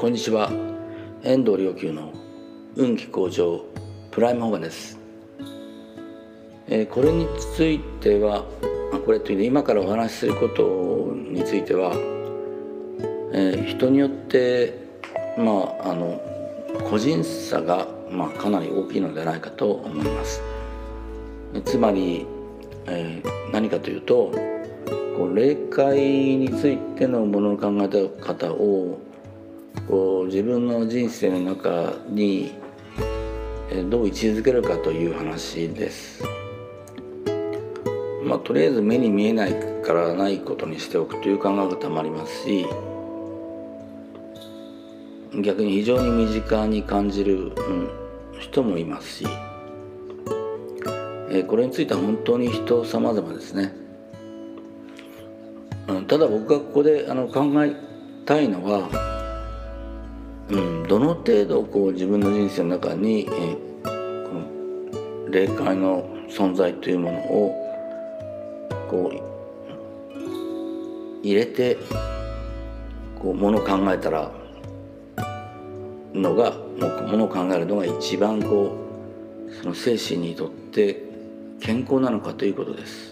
[0.00, 0.50] こんにちは。
[1.22, 2.14] 遠藤良久の
[2.74, 3.66] 運気向上
[4.10, 4.98] プライムホガです、
[6.68, 8.46] えー、これについては
[9.04, 11.92] これという今からお話しすることについては、
[13.34, 14.72] えー、人によって
[15.36, 16.18] まああの
[16.88, 20.40] 個人差が、まあ、かなり大きいのではないかと思います。
[21.66, 22.24] つまり、
[22.86, 24.32] えー、何かというと
[25.18, 29.09] こう霊界についてのものの考え方を
[29.88, 32.52] こう自分の人生の中に
[33.88, 36.22] どう位置づけるかという話です。
[38.24, 42.66] まあ、とりあえず目に見えないからないことにしておくという考え方もありますし
[45.42, 47.90] 逆に非常に身近に感じる、うん、
[48.38, 49.26] 人もいますし、
[51.30, 53.72] えこれについては本当に人様々ですね。
[55.86, 57.74] うん、ただ僕がここであの考え
[58.26, 59.19] たいのは
[60.50, 67.54] うん、どの程度こう自分の人生の中に、えー、この霊界の存在というものを
[68.90, 69.30] こう
[71.22, 71.76] 入れて
[73.16, 74.32] こうものを考えたら
[76.12, 76.52] のが
[77.06, 78.76] ものを考えるのが一番こ
[79.48, 81.00] うその精神にとって
[81.60, 83.10] 健康なのかということです。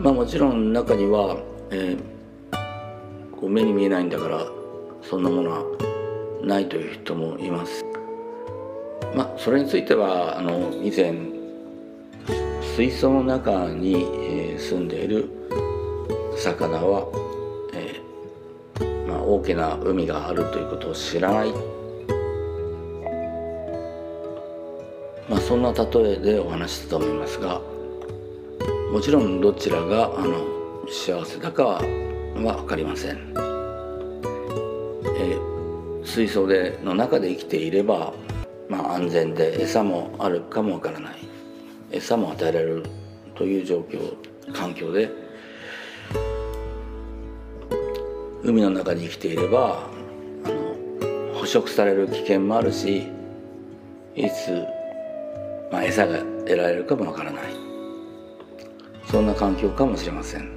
[0.00, 1.36] まあもちろん中には、
[1.70, 4.59] えー、こう目に見えないんだから
[5.10, 5.64] そんなものは
[6.40, 7.84] ないという人もいます。
[9.12, 11.12] まあ、それについてはあの以前
[12.76, 15.28] 水槽の中に、えー、住んでいる
[16.36, 17.08] 魚は、
[17.74, 21.52] えー、まあ、大きな海があるということを知らない、
[25.28, 27.60] まあ、そんな例えでお話したと思いますが
[28.92, 30.46] もちろんどちらがあの
[30.88, 31.80] 幸せだかは
[32.36, 33.49] 分かりません。
[36.10, 38.12] 水槽での中で生きていれば、
[38.68, 41.14] まあ、安全で餌もあるかもわからない。
[41.92, 42.84] 餌も与えられる
[43.36, 44.16] という状況
[44.52, 45.08] 環境で
[48.42, 49.88] 海の中に生きていれば
[50.44, 53.06] あの捕食される危険もあるし
[54.16, 54.64] いつ、
[55.70, 57.44] まあ、餌が得られるかもわからない。
[59.08, 60.50] そんな環境かもしれません。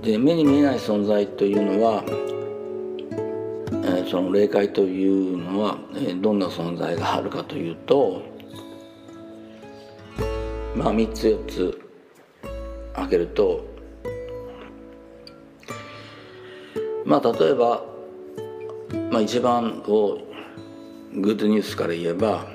[0.00, 2.04] で目に見えない存在というのは
[4.06, 8.22] その霊界というのは、えどんな存在があるかというと
[10.76, 11.80] まあ3つ4つ
[12.94, 13.64] 開けると
[17.04, 17.84] まあ例えば、
[19.10, 20.20] まあ、一番こ
[21.14, 22.46] うグッドニュースから言えば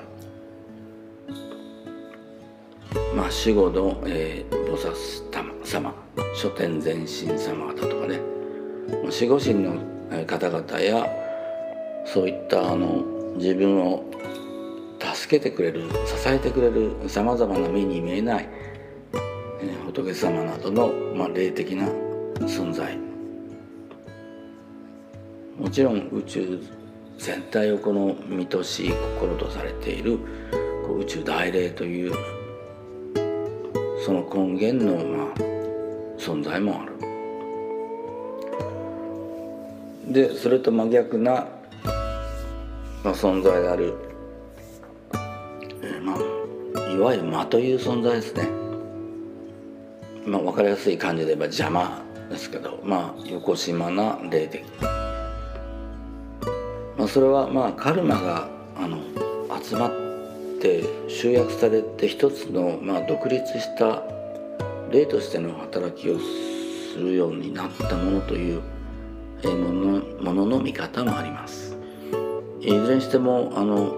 [3.14, 5.94] まあ死後の、えー、菩薩様
[6.34, 8.38] 書店前進様方とかね。
[8.88, 9.76] 守護神の
[10.26, 11.27] 方々や
[12.12, 13.04] そういったあの
[13.36, 14.04] 自分を
[15.00, 18.48] 助けてくれる支えてくれるさまざまな目に見えない、
[19.60, 21.86] え仏様などの、まあ、霊的な
[22.46, 22.96] 存在
[25.58, 26.60] もちろん宇宙
[27.18, 28.90] 全体をこの見とし
[29.20, 30.18] 心とされている
[30.98, 32.12] 宇宙大霊という
[34.04, 35.34] その根源の、まあ、
[36.18, 36.98] 存在もある。
[40.12, 41.46] でそれと真逆な、
[43.04, 43.94] まあ、存在である、
[45.82, 48.48] えー、まあいわゆる魔という存在ですね。
[50.26, 54.62] まあ、分かりやすい感じで言えば邪魔ですけどまあ横島な霊的、
[56.98, 58.98] まあ、それはまあカルマがあの
[59.62, 59.90] 集まっ
[60.60, 64.02] て集約されて一つの、まあ、独立した
[64.90, 68.62] 霊としての働きをするようになったものという
[69.44, 71.67] ものものの見方もあります
[72.60, 73.94] いずれにしてもあの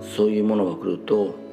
[0.00, 1.46] そういうものが来ると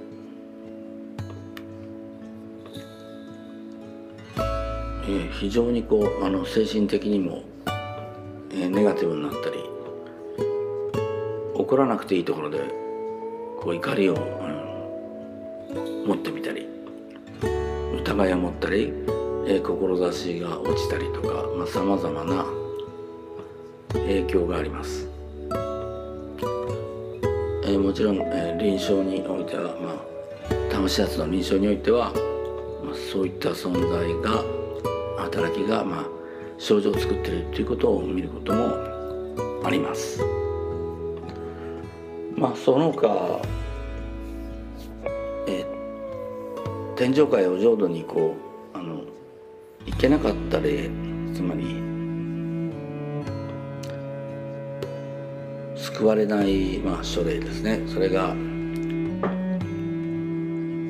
[5.08, 7.44] え非常にこうあの精神的にも、
[8.52, 9.58] えネガティブになったり
[11.54, 12.60] 怒らなくていいところで
[13.60, 14.18] こう怒りを、う
[16.06, 16.68] ん、持ってみたり
[18.00, 18.94] 疑いを持ったり、
[19.48, 22.46] え志が落ちたりとかさまざ、まな
[23.94, 25.08] 影響があります、
[27.66, 32.12] えー、もちろん、えー、臨床においては、まあ、魂圧の臨床においては、
[32.84, 34.44] まあ、そういった存在が
[35.18, 36.06] 働きが、まあ、
[36.58, 38.76] 症状を作っているということを見ることも
[39.66, 40.22] あります。
[42.36, 43.40] まあその他、
[45.48, 48.36] えー、天上界を浄土にこ
[48.74, 49.04] うあの
[49.86, 50.90] 行けなかった例
[51.34, 51.93] つまり
[55.94, 58.34] 救われない、まあ、書類ですねそれが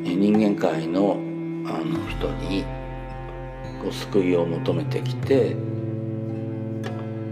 [0.06, 1.20] 人間界の
[1.66, 2.64] あの人に
[3.82, 5.56] こう救いを求めてきて、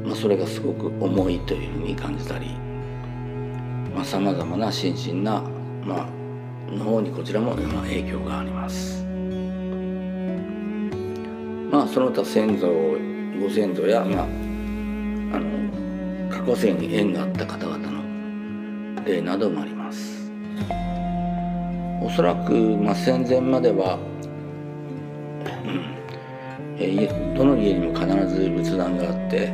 [0.04, 2.58] まあ、それがすごく重いというふうに感じたり
[4.04, 5.42] さまざ、まな心身な、
[5.84, 6.10] まあ
[6.72, 9.04] の方にこちらも、まあ、影響があります。
[11.70, 12.68] まあその他先祖
[13.40, 14.28] ご先祖や、まあ、あ
[15.40, 15.81] の
[16.42, 20.32] 過去世に縁があった方々の例などもあります
[22.02, 24.00] おそらく、まあ、戦前までは、
[25.64, 25.92] うん
[26.84, 27.08] え
[27.38, 29.54] どの家にも必ず仏壇があって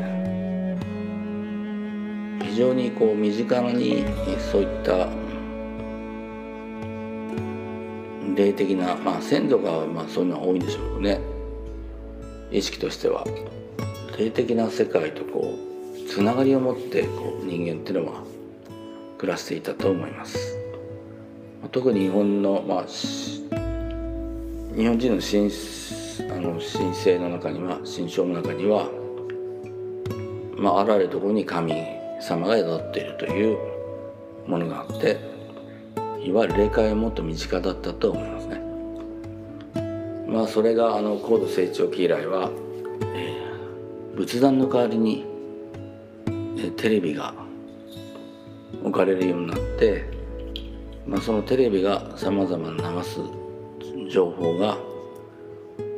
[2.46, 4.06] 非常にこう身近に
[4.50, 5.10] そういった
[8.34, 11.20] 霊的な、まあ、先祖がまあそういうのは多いんでしょうね
[12.50, 13.26] 意識としては
[14.18, 15.67] 霊的な世界とこう
[16.08, 18.24] つながりを持ってこう人間っていうのは
[19.18, 20.58] 暮らしていたと思います
[21.72, 23.44] 特に日本の、まあ、日
[24.88, 25.52] 本人の神
[26.32, 28.90] あの神聖の中には神聖の中には、
[30.56, 31.74] まあ、あらゆるところに神
[32.22, 33.58] 様が宿っているという
[34.48, 35.18] ものがあって
[36.24, 38.62] いわゆる霊界はもっと身近だったと思いますね。
[40.28, 42.52] まあそれがあの高度成長期以来は、
[43.14, 45.26] えー、仏壇の代わりに、
[46.78, 47.34] テレビが
[48.84, 50.06] 置かれるようになって、
[51.06, 53.20] まあ、そのテレビがさまざま流す
[54.12, 54.78] 情報が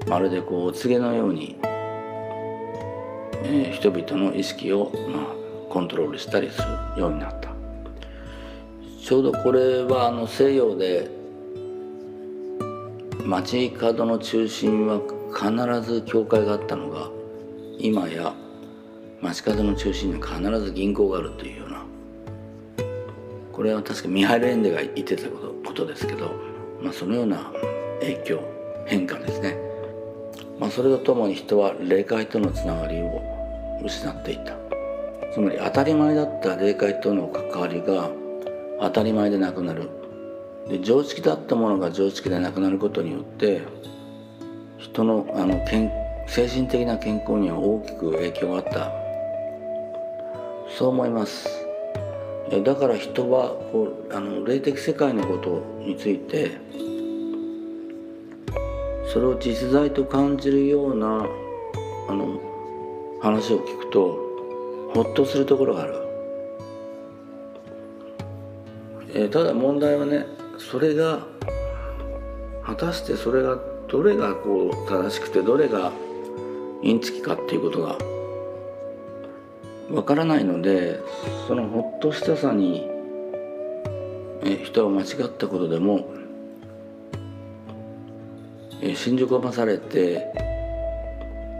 [0.08, 1.58] まるでこうお告げのように、
[3.44, 5.26] えー、人々の意識を、まあ、
[5.70, 6.62] コントロールしたりす
[6.96, 7.50] るようになった。
[9.04, 11.10] ちょうどこれはあの西洋で
[13.26, 15.02] 街角の中心は
[15.34, 17.10] 必ず教会があったのが
[17.80, 18.34] 今や
[19.21, 21.86] 街角の中心に必ず銀行があるというような。
[23.51, 26.31] これは確かミハイル・エンデが言ってたことことですけど、
[26.81, 27.51] まあ、そのような
[28.00, 28.39] 影響
[28.86, 29.57] 変化ですね、
[30.60, 33.21] まあ、それとともに人は霊界とのつながりを
[33.83, 34.54] 失っていた。
[35.33, 38.10] つまり当たり前だった霊界との関わりが
[38.80, 39.89] 当たり前でなくなる。
[40.69, 43.62] で常識だったものが常識でなくなることによって
[44.77, 45.92] 人のあの健
[46.27, 49.08] 精神的な健康には大きく影響があった。
[50.77, 51.50] そう思います。
[52.63, 56.57] だから人はこうあの霊的世界のことについて
[59.13, 61.27] それを実在と感じるような
[62.10, 62.39] あの
[63.21, 64.18] 話を聞くと
[64.95, 65.95] ほっとするところがある、
[69.13, 70.25] えただ問題はね
[70.57, 71.27] それが
[72.63, 75.92] 果たしてそれがどれがこう正しくてどれが
[76.81, 77.98] インチキかっていうことが
[79.91, 81.00] わからないので
[81.47, 82.88] そのほっとしたさに
[84.44, 86.09] え人は間違ったことでも
[88.81, 90.27] え信じ込まされて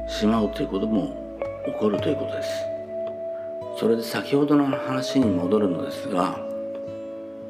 [0.08, 2.50] しまうということも起こるということです。
[3.78, 6.38] それで先ほどの話に戻るのですが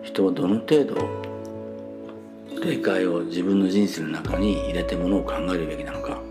[0.03, 0.95] 人はどの程度
[2.63, 6.21] 霊界を自分の人生の中に入れてものを考えるべきなのか、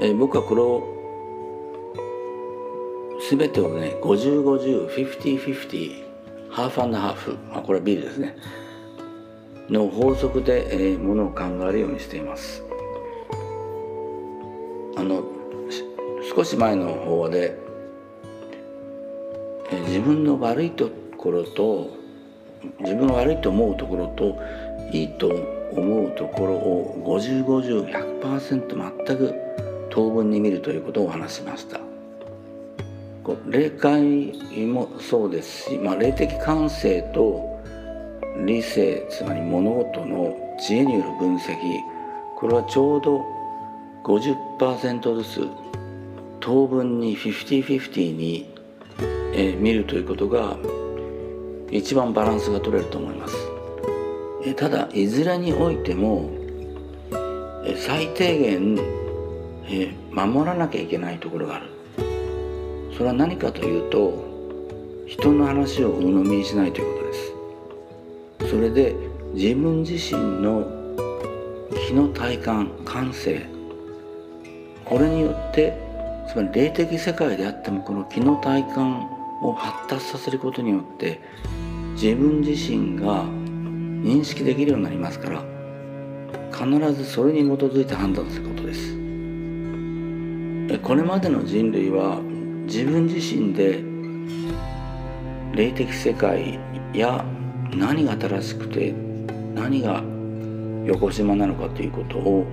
[0.00, 1.01] え、僕はこれを
[3.32, 6.02] 全てをね50505050
[6.50, 8.36] ハーフアンドハーフ、まあ、これはビールですね。
[9.70, 12.62] の法則で、えー、ものを考えるようにしています。
[14.96, 15.24] あの
[16.36, 17.56] 少し前の法話で、
[19.70, 21.88] えー、自分の悪いところと
[22.80, 24.38] 自分が悪いと思うところと
[24.92, 25.28] いいと
[25.72, 29.34] 思うところを5050100%全く
[29.88, 31.91] 当分に見るということを話しました。
[33.46, 34.32] 霊界
[34.66, 37.60] もそうですし、まあ、霊的感性と
[38.44, 41.56] 理性つまり物事の知恵による分析
[42.36, 43.20] これはちょうど
[44.02, 45.48] 50%ずつ
[46.40, 48.52] 当分に50-50に、
[49.34, 50.56] えー、見るということが
[51.70, 53.34] 一番バランスが取れると思います。
[54.56, 56.28] ただいずれにおいても
[57.76, 58.76] 最低限
[60.10, 61.81] 守らなきゃいけないところがある。
[62.92, 64.32] それは何かというと
[65.06, 67.12] 人の話を鵜呑みにしないということで
[68.48, 68.50] す。
[68.50, 68.94] それで
[69.34, 70.66] 自分自身の
[71.86, 73.46] 気の体感感性
[74.84, 75.78] これによって
[76.30, 79.10] つまり霊的世界であってもこの気の体感
[79.42, 81.20] を発達させることによって
[81.94, 85.42] 自分自身が認識できるようになりますから
[86.52, 88.92] 必ずそれに基づいて判断することです。
[90.82, 92.20] これまでの人類は
[92.66, 93.82] 自分自身で
[95.54, 96.58] 霊的世界
[96.94, 97.24] や
[97.74, 98.92] 何が正しくて
[99.54, 100.02] 何が
[100.86, 102.46] 横島なのかということを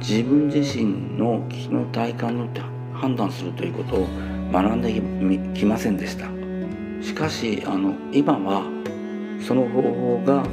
[0.00, 2.60] 自分自身の気の体感によって
[2.94, 4.06] 判断するということを
[4.52, 4.92] 学んで
[5.58, 6.26] きませんでした。
[7.02, 8.62] しかしあの今は
[9.46, 10.46] その方法が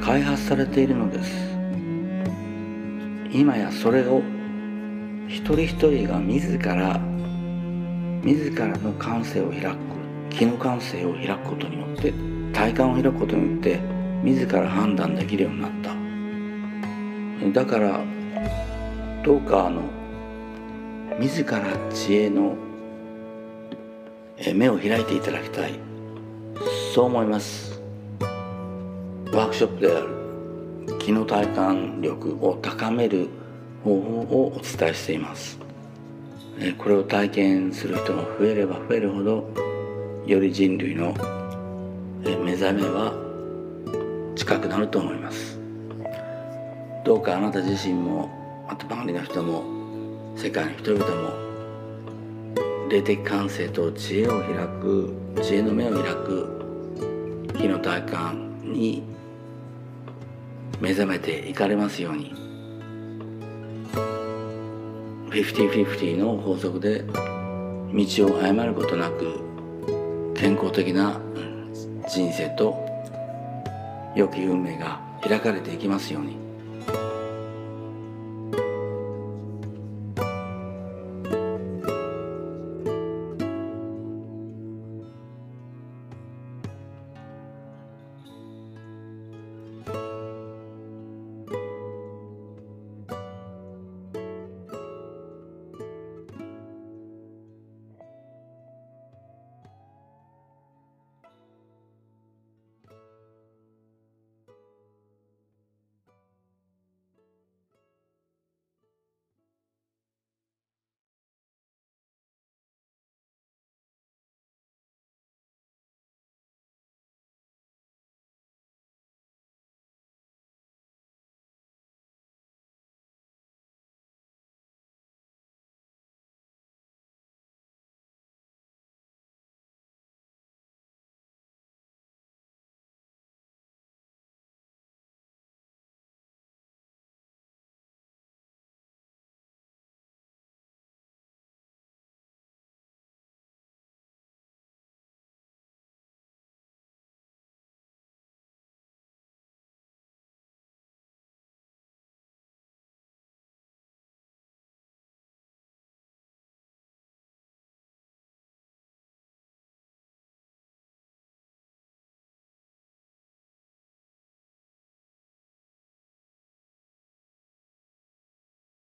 [0.00, 1.50] 開発されているのです。
[3.32, 4.22] 今やそれを
[5.28, 7.00] 一人一人が自ら
[8.22, 9.76] 自らの感性を開く
[10.30, 12.12] 気の感性を開くことによって
[12.52, 13.80] 体感を開くことによって
[14.22, 15.90] 自ら判断できるようになった。
[17.52, 18.04] だから
[19.24, 19.82] どうかあの
[21.18, 22.54] 自ら知恵の
[24.54, 25.78] 目を開いていただきたい。
[26.94, 27.80] そう思います。
[29.32, 33.28] ワークショップである気の体感力を高める
[33.84, 35.58] 方法をお伝えしています。
[36.76, 39.50] これを体験する人が増えれば増えるほど
[40.26, 41.14] より人類の
[42.22, 43.14] 目覚めは
[44.36, 45.58] 近くなると思います。
[47.04, 48.28] どうかあなた自身も
[48.68, 49.64] また周りの人も
[50.36, 59.02] 世界の人々も霊的感性と知恵を開く知恵の目を開く日の体感に
[60.78, 62.49] 目覚めていかれますように。
[65.30, 71.20] 50-50の法則で道を誤ることなく健康的な
[72.08, 72.76] 人生と
[74.16, 76.49] 良き運命が開かれていきますように。